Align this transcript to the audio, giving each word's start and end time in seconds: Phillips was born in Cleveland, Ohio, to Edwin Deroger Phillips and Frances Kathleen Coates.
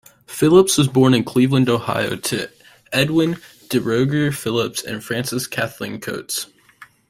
Phillips 0.25 0.79
was 0.79 0.87
born 0.87 1.13
in 1.13 1.23
Cleveland, 1.23 1.69
Ohio, 1.69 2.15
to 2.15 2.49
Edwin 2.91 3.35
Deroger 3.69 4.33
Phillips 4.33 4.81
and 4.81 5.03
Frances 5.03 5.45
Kathleen 5.45 5.99
Coates. 6.01 6.47